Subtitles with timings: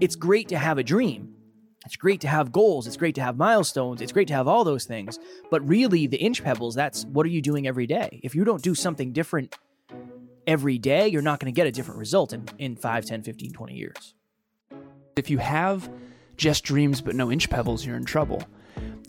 [0.00, 1.34] it's great to have a dream.
[1.84, 2.86] It's great to have goals.
[2.86, 4.00] It's great to have milestones.
[4.00, 5.18] It's great to have all those things.
[5.50, 8.20] But really, the inch pebbles, that's what are you doing every day?
[8.22, 9.56] If you don't do something different
[10.46, 13.52] every day, you're not going to get a different result in, in 5, 10, 15,
[13.52, 14.14] 20 years.
[15.16, 15.90] If you have
[16.36, 18.42] just dreams but no inch pebbles, you're in trouble.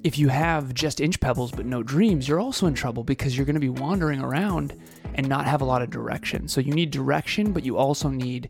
[0.03, 3.45] If you have just inch pebbles but no dreams, you're also in trouble because you're
[3.45, 4.79] going to be wandering around
[5.15, 6.47] and not have a lot of direction.
[6.47, 8.49] So you need direction, but you also need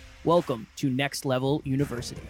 [0.23, 2.21] Welcome to Next Level University.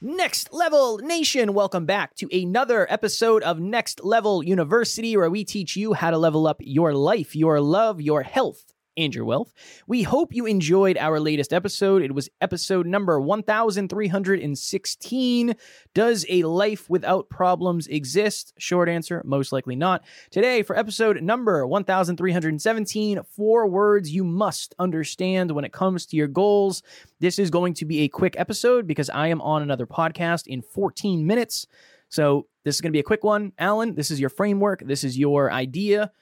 [0.00, 5.76] Next Level Nation, welcome back to another episode of Next Level University, where we teach
[5.76, 8.64] you how to level up your life, your love, your health,
[9.00, 9.52] and your wealth.
[9.86, 12.02] We hope you enjoyed our latest episode.
[12.02, 15.54] It was episode number 1316.
[15.94, 18.54] Does a life without problems exist?
[18.58, 20.04] Short answer, most likely not.
[20.30, 26.28] Today, for episode number 1317, four words you must understand when it comes to your
[26.28, 26.82] goals.
[27.18, 30.62] This is going to be a quick episode because I am on another podcast in
[30.62, 31.66] 14 minutes.
[32.08, 33.52] So, this is going to be a quick one.
[33.58, 34.82] Alan, this is your framework.
[34.84, 36.12] This is your idea.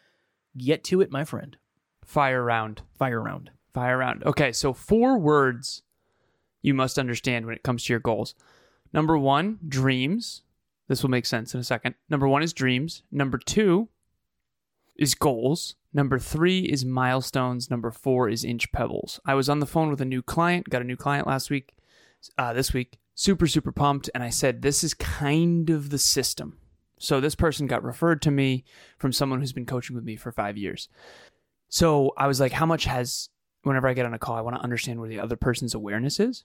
[0.56, 1.56] Get to it, my friend.
[2.08, 2.80] Fire round.
[2.98, 3.50] Fire round.
[3.74, 4.24] Fire round.
[4.24, 5.82] Okay, so four words
[6.62, 8.34] you must understand when it comes to your goals.
[8.94, 10.40] Number one, dreams.
[10.88, 11.96] This will make sense in a second.
[12.08, 13.02] Number one is dreams.
[13.12, 13.90] Number two
[14.96, 15.74] is goals.
[15.92, 17.70] Number three is milestones.
[17.70, 19.20] Number four is inch pebbles.
[19.26, 21.74] I was on the phone with a new client, got a new client last week,
[22.38, 22.98] uh, this week.
[23.16, 24.08] Super, super pumped.
[24.14, 26.56] And I said, this is kind of the system.
[26.98, 28.64] So this person got referred to me
[28.96, 30.88] from someone who's been coaching with me for five years.
[31.68, 33.28] So I was like, how much has,
[33.62, 36.18] whenever I get on a call, I want to understand where the other person's awareness
[36.18, 36.44] is.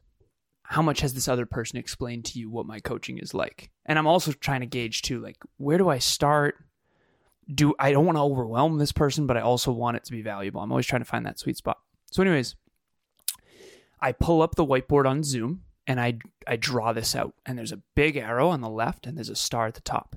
[0.64, 3.70] How much has this other person explained to you what my coaching is like?
[3.86, 6.56] And I'm also trying to gauge too, like, where do I start?
[7.54, 10.22] Do I don't want to overwhelm this person, but I also want it to be
[10.22, 10.62] valuable.
[10.62, 11.80] I'm always trying to find that sweet spot.
[12.12, 12.56] So, anyways,
[14.00, 17.34] I pull up the whiteboard on Zoom and I I draw this out.
[17.46, 20.16] And there's a big arrow on the left and there's a star at the top.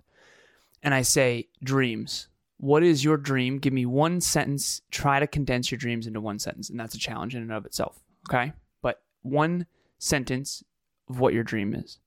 [0.83, 2.29] And I say dreams
[2.59, 3.59] what is your dream?
[3.59, 4.83] Give me one sentence.
[4.91, 6.71] Try to condense your dreams into one sentence.
[6.71, 8.01] And that's a challenge in and of itself.
[8.29, 8.53] Okay.
[8.83, 9.67] But one
[9.99, 10.63] sentence
[11.09, 11.99] of what your dream is.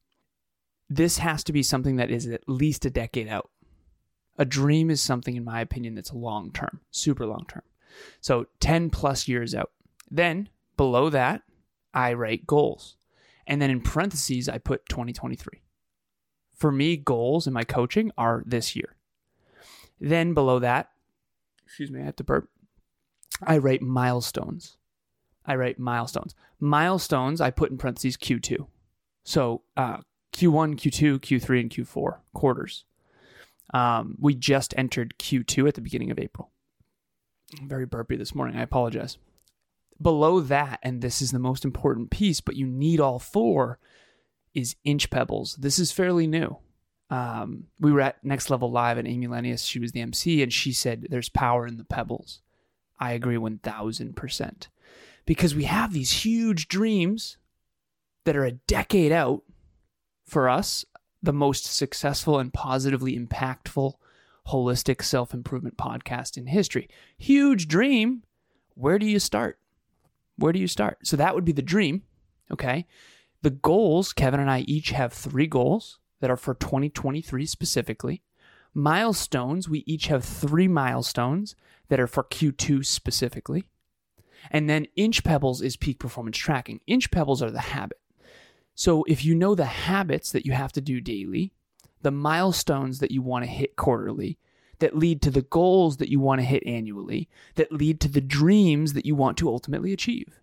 [0.90, 3.50] This has to be something that is at least a decade out.
[4.40, 7.64] A dream is something, in my opinion, that's long term, super long term.
[8.22, 9.72] So 10 plus years out.
[10.10, 11.44] Then below that,
[11.94, 12.96] I write goals.
[13.46, 15.62] And then in parentheses, I put 2023.
[16.56, 18.96] For me, goals in my coaching are this year.
[20.00, 20.90] Then below that,
[21.66, 22.50] excuse me, I have to burp.
[23.44, 24.78] I write milestones.
[25.46, 26.36] I write milestones.
[26.60, 28.68] Milestones I put in parentheses Q2.
[29.24, 29.98] So uh,
[30.34, 32.86] Q1, Q2, Q3, and Q4 quarters.
[33.74, 36.52] Um, we just entered Q2 at the beginning of April.
[37.60, 38.58] I'm very burpy this morning.
[38.58, 39.18] I apologize.
[40.02, 43.80] Below that, and this is the most important piece, but you need all four,
[44.54, 45.56] is inch pebbles.
[45.56, 46.58] This is fairly new
[47.10, 50.54] um, we were at Next Level Live and Amy Lenius, she was the MC, and
[50.54, 52.42] she said, There's power in the pebbles.
[53.00, 54.68] I agree 1000%.
[55.26, 57.38] Because we have these huge dreams
[58.26, 59.44] that are a decade out
[60.26, 60.86] for us,
[61.22, 63.94] the most successful and positively impactful
[64.48, 66.90] holistic self improvement podcast in history.
[67.18, 68.24] Huge dream.
[68.76, 69.60] Where do you start?
[70.38, 71.00] Where do you start?
[71.04, 72.04] So that would be the dream.
[72.52, 72.86] Okay.
[73.42, 78.22] The goals, Kevin and I each have three goals that are for 2023 specifically.
[78.74, 81.56] Milestones, we each have three milestones
[81.90, 83.66] that are for Q2 specifically.
[84.52, 86.80] And then inch pebbles is peak performance tracking.
[86.88, 88.00] Inch pebbles are the habit.
[88.76, 91.52] So if you know the habits that you have to do daily,
[92.02, 94.38] the milestones that you want to hit quarterly,
[94.80, 98.22] that lead to the goals that you want to hit annually, that lead to the
[98.22, 100.40] dreams that you want to ultimately achieve.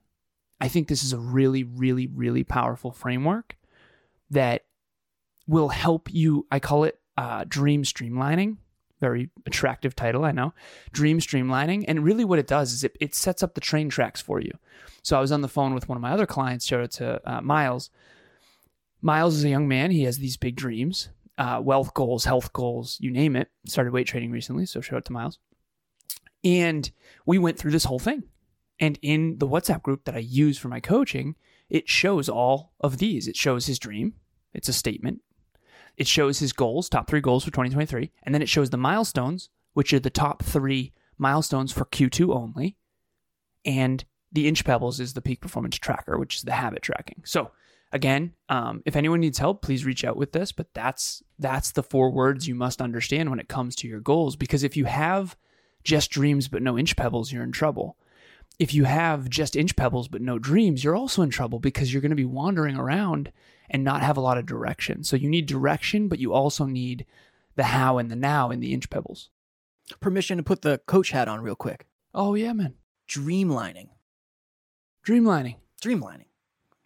[0.60, 3.56] I think this is a really, really, really powerful framework
[4.30, 4.65] that
[5.46, 6.46] will help you.
[6.50, 8.56] I call it uh, dream streamlining.
[8.98, 10.54] Very attractive title, I know.
[10.90, 11.84] Dream streamlining.
[11.86, 14.52] And really, what it does is it, it sets up the train tracks for you.
[15.02, 17.20] So I was on the phone with one of my other clients, showed it to
[17.30, 17.90] uh, Miles.
[19.02, 19.90] Miles is a young man.
[19.90, 23.50] He has these big dreams, uh, wealth goals, health goals, you name it.
[23.66, 25.38] Started weight training recently, so shout out to Miles.
[26.42, 26.90] And
[27.26, 28.24] we went through this whole thing.
[28.80, 31.36] And in the WhatsApp group that I use for my coaching,
[31.68, 33.28] it shows all of these.
[33.28, 34.14] It shows his dream,
[34.54, 35.20] it's a statement.
[35.96, 38.10] It shows his goals, top three goals for 2023.
[38.22, 42.76] And then it shows the milestones, which are the top three milestones for Q2 only.
[43.64, 47.22] And the inch pebbles is the peak performance tracker, which is the habit tracking.
[47.24, 47.50] So
[47.92, 50.52] again, um, if anyone needs help, please reach out with this.
[50.52, 54.36] But that's that's the four words you must understand when it comes to your goals.
[54.36, 55.36] Because if you have
[55.84, 57.96] just dreams but no inch pebbles, you're in trouble.
[58.58, 62.02] If you have just inch pebbles but no dreams, you're also in trouble because you're
[62.02, 63.32] going to be wandering around
[63.68, 65.04] and not have a lot of direction.
[65.04, 67.04] So you need direction, but you also need
[67.56, 69.30] the how and the now in the inch pebbles.
[70.00, 71.86] Permission to put the coach hat on real quick.
[72.14, 72.74] Oh yeah, man.
[73.08, 73.88] Dreamlining.
[75.06, 75.56] Dreamlining.
[75.82, 76.26] Dreamlining.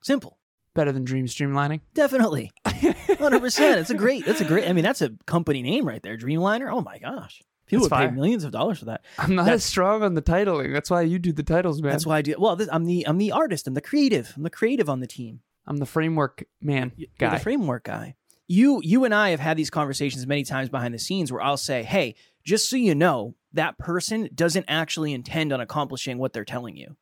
[0.02, 0.38] Simple.
[0.74, 1.80] Better than dream streamlining.
[1.94, 2.52] Definitely.
[2.66, 3.76] 100%.
[3.76, 6.16] It's a great, that's a great, I mean, that's a company name right there.
[6.16, 6.72] Dreamliner.
[6.72, 7.42] Oh my gosh.
[7.70, 9.04] People That's would pay millions of dollars for that.
[9.16, 10.72] I'm not That's- as strong on the titling.
[10.72, 11.92] That's why you do the titles, man.
[11.92, 12.34] That's why I do.
[12.38, 13.66] Well, this, I'm the I'm the artist.
[13.68, 14.32] I'm the creative.
[14.36, 15.40] I'm the creative on the team.
[15.66, 17.30] I'm the framework man You're guy.
[17.36, 18.16] the framework guy.
[18.48, 21.56] You you and I have had these conversations many times behind the scenes where I'll
[21.56, 26.44] say, "Hey, just so you know, that person doesn't actually intend on accomplishing what they're
[26.44, 26.96] telling you."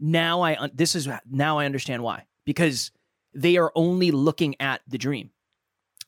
[0.00, 2.24] Now I this is now I understand why.
[2.44, 2.90] Because
[3.34, 5.30] they are only looking at the dream.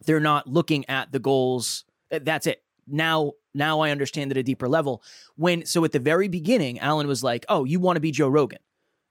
[0.05, 1.85] They're not looking at the goals.
[2.11, 2.65] That's it.
[2.89, 5.03] Now now I understand at a deeper level.
[5.37, 8.29] When so at the very beginning, Alan was like, "Oh, you want to be Joe
[8.29, 8.59] Rogan."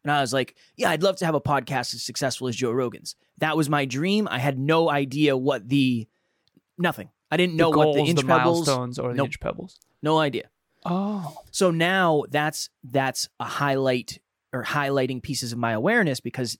[0.04, 2.72] And I was like, yeah, I'd love to have a podcast as successful as Joe
[2.72, 3.18] Rogan's.
[3.40, 4.30] That was my dream.
[4.32, 6.08] I had no idea what the
[6.78, 7.10] nothing.
[7.30, 8.66] I didn't know the what the inch the pebbles.
[8.66, 9.26] milestones, or the Nope.
[9.28, 9.78] inch pebbles.
[10.02, 10.50] No idea.
[10.86, 14.20] Oh, So now that's that's a highlight
[14.54, 16.58] or highlighting pieces of my awareness because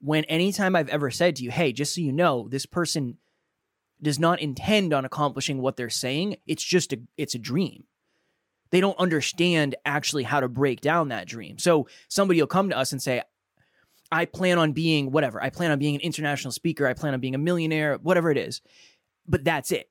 [0.00, 3.18] when anytime I've ever said to you, hey, just so you know, this person
[4.02, 7.84] does not intend on accomplishing what they're saying, it's just a it's a dream.
[8.70, 11.58] They don't understand actually how to break down that dream.
[11.58, 13.22] So somebody will come to us and say,
[14.10, 15.42] I plan on being whatever.
[15.42, 16.86] I plan on being an international speaker.
[16.86, 18.62] I plan on being a millionaire, whatever it is.
[19.26, 19.90] But that's it.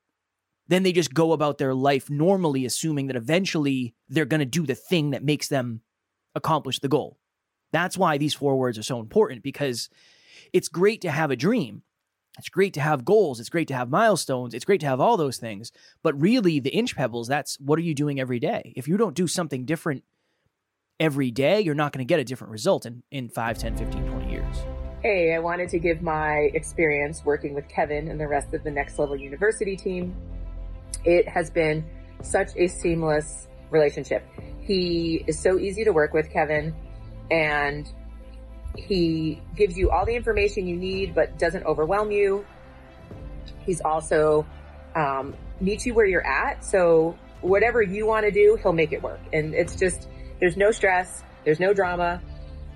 [0.68, 4.66] Then they just go about their life normally, assuming that eventually they're going to do
[4.66, 5.81] the thing that makes them
[6.34, 7.18] accomplish the goal.
[7.72, 9.90] That's why these four words are so important because
[10.54, 11.84] it's great to have a dream.
[12.38, 13.39] It's great to have goals.
[13.39, 14.54] It's great to have milestones.
[14.54, 15.72] It's great to have all those things.
[16.01, 18.74] But really, the inch pebbles, that's what are you doing every day?
[18.75, 20.04] If you don't do something different
[21.00, 24.06] every day, you're not going to get a different result in, in 5, 10, 15,
[24.07, 24.56] 20 years.
[25.01, 28.72] Hey, I wanted to give my experience working with Kevin and the rest of the
[28.72, 30.16] Next Level University team.
[31.04, 31.84] It has been
[32.22, 34.24] such a seamless relationship.
[34.62, 36.75] He is so easy to work with, Kevin,
[37.31, 37.92] and
[38.76, 42.46] he gives you all the information you need, but doesn't overwhelm you.
[43.66, 44.46] He's also
[44.96, 46.64] um, meets you where you're at.
[46.64, 49.20] So whatever you want to do, he'll make it work.
[49.34, 50.08] And it's just,
[50.40, 52.22] there's no stress, there's no drama.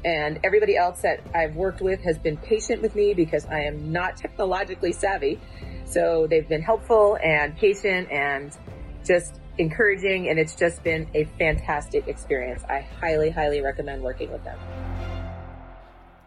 [0.04, 3.92] And everybody else that I've worked with has been patient with me because I am
[3.92, 5.40] not technologically savvy.
[5.86, 8.56] So they've been helpful and patient and
[9.04, 10.30] just encouraging.
[10.30, 12.64] And it's just been a fantastic experience.
[12.70, 14.60] I highly, highly recommend working with them.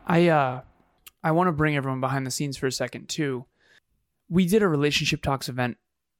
[0.08, 0.62] I uh,
[1.22, 3.44] I want to bring everyone behind the scenes for a second too.
[4.31, 5.76] We did a relationship talks event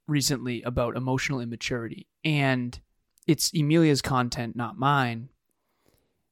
[0.07, 2.79] recently about emotional immaturity, and
[3.27, 5.31] it's Emilia's content, not mine.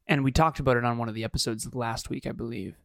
[0.06, 2.76] And we talked about it on one of the episodes last week, I believe.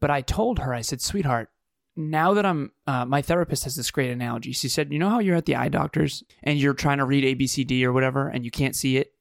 [0.00, 1.50] But I told her, I said, sweetheart,
[1.96, 4.52] now that I'm, uh, my therapist has this great analogy.
[4.52, 7.38] She said, you know how you're at the eye doctor's and you're trying to read
[7.38, 9.12] ABCD or whatever, and you can't see it,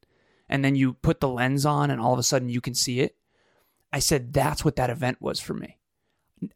[0.47, 3.01] and then you put the lens on, and all of a sudden you can see
[3.01, 3.15] it.
[3.95, 5.77] I said, that's what that event was for me.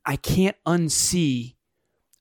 [0.05, 1.55] I can't unsee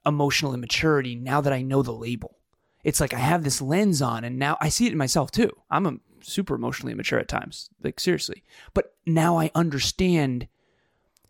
[0.07, 2.37] emotional immaturity now that I know the label.
[2.85, 5.51] It's like I have this lens on and now I see it in myself too.
[5.73, 8.45] I'm a super emotionally immature at times, like seriously.
[8.75, 10.47] But now I understand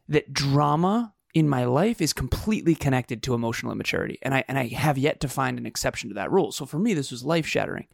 [0.07, 4.19] that drama in my life is completely connected to emotional immaturity.
[4.21, 6.53] And I and I have yet to find an exception to that rule.
[6.53, 7.87] So for me this was life shattering.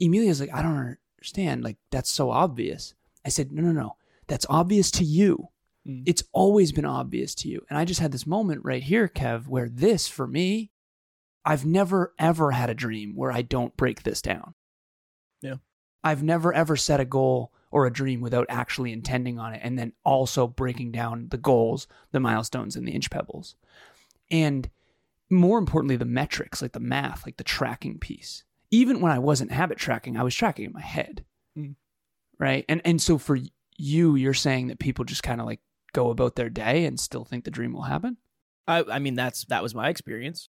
[0.00, 1.64] Emilia's like, I don't understand.
[1.64, 2.94] Like that's so obvious.
[3.26, 3.96] I said, no, no, no.
[4.28, 5.48] That's obvious to you.
[5.86, 6.04] Mm.
[6.06, 7.64] It's always been obvious to you.
[7.68, 10.70] And I just had this moment right here, Kev, where this for me,
[11.44, 14.54] I've never ever had a dream where I don't break this down.
[15.40, 15.56] Yeah.
[16.04, 19.78] I've never ever set a goal or a dream without actually intending on it and
[19.78, 23.56] then also breaking down the goals, the milestones, and the inch pebbles.
[24.30, 24.68] And
[25.30, 28.44] more importantly, the metrics, like the math, like the tracking piece.
[28.70, 31.24] Even when I wasn't habit tracking, I was tracking in my head.
[31.56, 31.76] Mm.
[32.38, 32.64] Right.
[32.68, 33.38] And and so for
[33.78, 35.60] you, you're saying that people just kind of like
[35.94, 38.18] go about their day and still think the dream will happen?
[38.66, 40.50] I, I mean, that's that was my experience.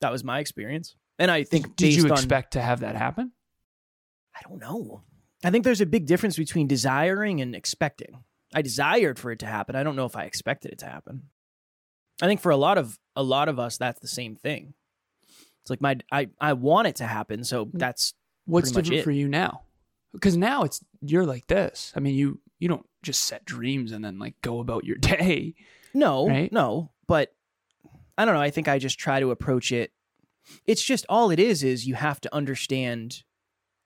[0.00, 2.96] That was my experience, and I think Did you based on- expect to have that
[2.96, 3.32] happen?
[4.34, 5.02] I don't know.
[5.44, 8.24] I think there's a big difference between desiring and expecting.
[8.52, 9.76] I desired for it to happen.
[9.76, 11.24] I don't know if I expected it to happen.
[12.22, 14.74] I think for a lot of a lot of us, that's the same thing.
[15.62, 18.14] It's like my I I want it to happen, so that's
[18.46, 19.62] What's different for you now?
[20.12, 21.92] Because now it's you're like this.
[21.96, 25.54] I mean, you you don't just set dreams and then like go about your day.
[25.92, 26.50] no, Right?
[26.52, 26.90] no.
[27.06, 27.34] But
[28.16, 28.40] I don't know.
[28.40, 29.92] I think I just try to approach it.
[30.66, 33.22] It's just all it is is you have to understand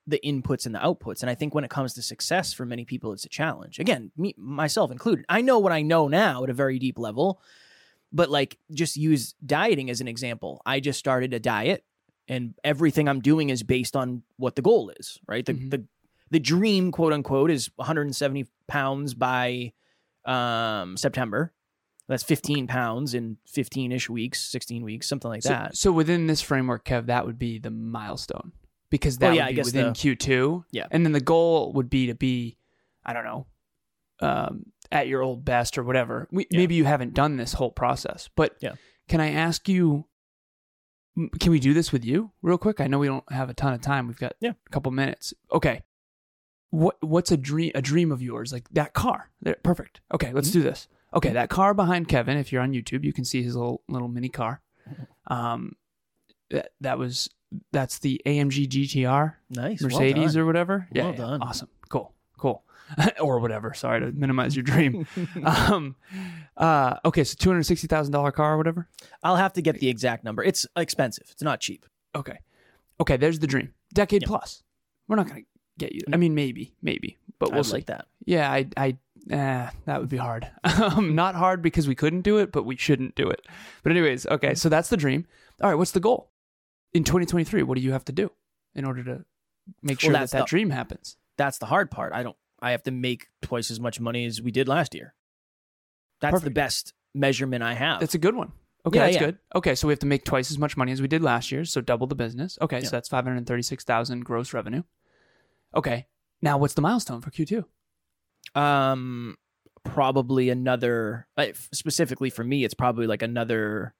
[0.07, 1.21] the inputs and the outputs.
[1.21, 3.79] And I think when it comes to success for many people, it's a challenge.
[3.79, 5.25] Again, me myself included.
[5.29, 7.41] I know what I know now at a very deep level,
[8.11, 10.61] but like just use dieting as an example.
[10.65, 11.83] I just started a diet
[12.27, 15.45] and everything I'm doing is based on what the goal is, right?
[15.45, 15.69] The Mhm.
[15.71, 15.85] the
[16.31, 19.73] the dream, quote unquote, is 170 pounds by
[20.25, 21.53] um, September.
[22.07, 25.77] That's 15 pounds in 15 ish weeks, 16 weeks, something like So, that.
[25.77, 28.51] so within this framework, Kev, that would be the milestone
[28.89, 30.65] because that Well, yeah, would be within the- Q two.
[30.71, 30.87] Yeah.
[30.89, 32.57] and then the goal would be to be,
[33.05, 33.45] I don't know,
[34.21, 36.27] um, at your old best or whatever.
[36.31, 36.57] We, Yeah.
[36.57, 38.73] Maybe you haven't done this whole process, but Yeah.
[39.07, 40.05] can I ask you?
[41.39, 42.79] Can we do this with you real quick?
[42.81, 44.07] I know we don't have a ton of time.
[44.07, 44.53] We've got Yeah.
[44.65, 45.33] a couple minutes.
[45.51, 45.81] Okay.
[46.71, 48.53] What what's a dream a dream of yours?
[48.53, 49.31] Like that car.
[49.63, 50.01] Perfect.
[50.13, 50.59] Okay, let's Mm-hmm.
[50.59, 50.87] do this.
[51.13, 52.37] Okay, that car behind Kevin.
[52.37, 54.61] If you're on YouTube, you can see his little little mini car.
[55.27, 55.75] Um,
[56.49, 57.29] that that was
[57.71, 59.79] that's the AMG GTR Nice.
[59.81, 60.41] Mercedes done.
[60.41, 60.87] or whatever.
[60.91, 61.17] Well yeah, yeah.
[61.17, 61.41] done.
[61.43, 61.69] Awesome.
[61.89, 62.13] Cool.
[62.37, 62.63] Cool.
[63.21, 63.73] or whatever.
[63.75, 65.05] Sorry to minimize your dream.
[65.45, 65.95] um,
[66.57, 68.87] uh, okay, so two hundred sixty thousand dollar car or whatever.
[69.21, 70.43] I'll have to get the exact number.
[70.43, 71.27] It's expensive.
[71.29, 71.85] It's not cheap.
[72.15, 72.39] Okay.
[72.99, 73.73] Okay, there's the dream.
[73.93, 74.27] Decade Yep.
[74.27, 74.63] plus.
[75.07, 75.41] We're not gonna
[75.79, 76.01] get you.
[76.13, 77.73] I mean, maybe, maybe, but we'll I'd see.
[77.73, 78.07] like that.
[78.25, 78.97] Yeah, I, I,
[79.31, 80.49] eh, that would be hard.
[80.63, 83.45] um, not hard because we couldn't do it, but we shouldn't do it.
[83.83, 85.25] But anyways, okay, so that's the dream.
[85.61, 86.29] All right, what's the goal
[86.93, 87.63] in 2023?
[87.63, 88.31] What do you have to do
[88.75, 89.25] in order to
[89.81, 91.17] make Well, sure that that the- dream happens?
[91.37, 92.13] That's the hard part.
[92.13, 92.35] I don't.
[92.61, 95.13] I have to make twice as much money as we did last year.
[96.19, 98.01] That's the best measurement I have.
[98.01, 98.51] That's a good one.
[98.85, 99.19] Okay, Yeah, that's yeah.
[99.21, 99.37] good.
[99.55, 101.63] Okay, so we have to make twice as much money as we did last year,
[101.65, 102.57] so double the business.
[102.61, 102.83] Okay, Yeah.
[102.85, 104.83] so that's 536,000 gross revenue.
[105.75, 106.07] Okay.
[106.41, 107.63] Now what's the milestone for Q2?
[108.55, 109.35] um,
[109.83, 111.27] probably another.
[111.37, 113.93] uh, Specifically for me, it's probably like another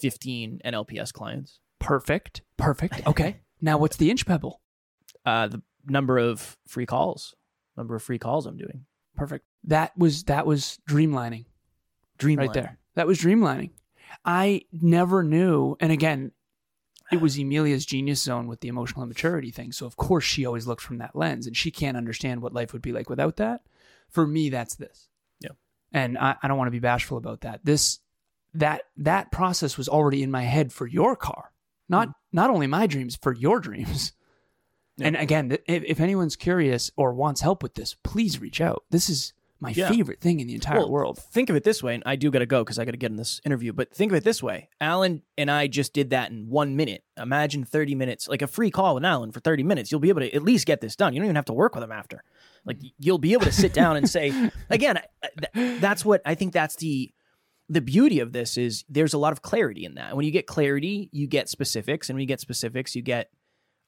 [0.00, 1.60] fifteen NLPS clients.
[1.78, 2.42] Perfect.
[2.56, 3.00] Perfect.
[3.06, 3.36] Okay.
[3.60, 4.60] now what's the inch pebble?
[5.24, 7.34] Uh, the number of free calls,
[7.76, 8.84] number of free calls I'm doing.
[9.16, 9.44] Perfect.
[9.64, 11.46] That was that was dreamlining.
[12.18, 12.78] Dream right there.
[12.94, 13.70] That was dreamlining.
[14.24, 16.32] I never knew, and again,
[17.10, 19.72] it was Emilia's genius zone with the emotional immaturity thing.
[19.72, 22.72] So of course she always looked from that lens, and she can't understand what life
[22.72, 23.62] would be like without that.
[24.08, 25.08] For me, that's this.
[25.40, 25.50] Yeah.
[25.92, 27.60] And I, I don't want to be bashful about that.
[27.64, 28.00] This
[28.54, 31.52] that that process was already in my head for your car,
[31.88, 32.14] not mm.
[32.32, 34.12] not only my dreams, for your dreams.
[34.96, 35.08] Yeah.
[35.08, 38.84] And again, if, if anyone's curious or wants help with this, please reach out.
[38.90, 39.88] This is my Yeah.
[39.88, 41.18] favorite thing in the entire Well, world.
[41.18, 42.96] Think of it this way, and I do got to go because I got to
[42.96, 43.72] get in this interview.
[43.72, 47.02] But think of it this way: Alan and I just did that in one minute.
[47.16, 49.90] Imagine thirty minutes, like a free call with Alan for thirty minutes.
[49.90, 51.12] You'll be able to at least get this done.
[51.12, 52.22] You don't even have to work with him after.
[52.64, 54.32] Like you'll be able to sit down and say,
[54.70, 55.00] again,
[55.54, 56.52] th- that's what I think.
[56.52, 57.12] That's the
[57.68, 60.16] the beauty of this is there's a lot of clarity in that.
[60.16, 63.30] When you get clarity, you get specifics, and when you get specifics, you get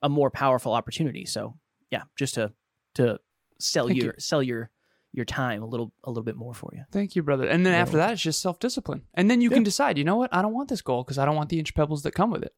[0.03, 1.25] a more powerful opportunity.
[1.27, 1.59] So
[1.91, 2.53] yeah, just to
[2.97, 3.21] to
[3.61, 4.71] sell Thank your sell your
[5.12, 6.85] your time a little a little bit more for you.
[6.93, 7.47] Thank you, brother.
[7.47, 9.02] And then You're after that, it's just self discipline.
[9.14, 9.55] And then you Yeah.
[9.57, 10.33] can decide, you know what?
[10.33, 12.43] I don't want this goal because I don't want the inch pebbles that come with
[12.43, 12.55] it.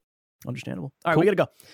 [0.46, 0.92] Understandable.
[1.04, 1.20] All right, Cool.
[1.20, 1.66] we got to go.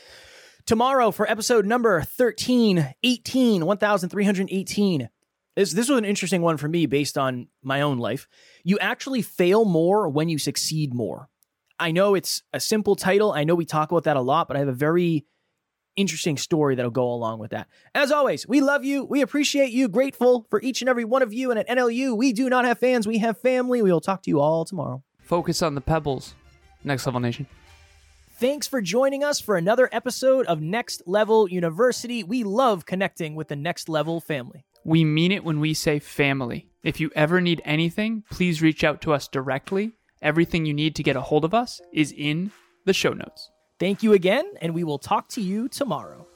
[0.66, 5.08] Tomorrow for episode number 13, 18, 1318.
[5.56, 8.28] This, this was an interesting one for me based on my own life.
[8.64, 11.28] You actually fail more when you succeed more.
[11.80, 13.32] I know it's a simple title.
[13.32, 15.24] I know we talk about that a lot, but I have a very
[15.98, 17.68] interesting story that'll go along with that.
[17.94, 19.04] As always, we love you.
[19.04, 19.88] We appreciate you.
[19.88, 21.50] Grateful for each and every one of you.
[21.50, 23.06] And at NLU, we do not have fans.
[23.06, 23.82] We have family.
[23.82, 25.02] We will talk to you all tomorrow.
[25.20, 26.34] Focus on the pebbles.
[26.84, 27.46] Next level nation.
[28.38, 32.22] Thanks for joining us for another episode of Next Level University.
[32.22, 34.64] We love connecting with the Next Level family.
[34.84, 36.70] We mean it when we say family.
[36.84, 39.92] If you ever need anything, please reach out to us directly.
[40.22, 42.52] Everything you need to get a hold of us is in
[42.86, 43.50] the show notes.
[43.78, 46.26] Thank you again, and we will talk to you tomorrow.